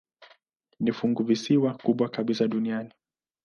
[0.79, 2.93] Ni funguvisiwa kubwa kabisa duniani.